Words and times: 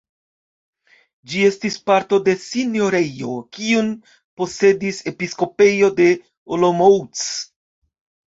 Ĝi 1.31 1.41
estis 1.47 1.75
parto 1.89 2.17
de 2.29 2.33
sinjorejo, 2.45 3.35
kiun 3.57 3.91
posedis 4.41 5.01
episkopejo 5.13 5.93
de 6.01 6.07
Olomouc. 6.57 7.29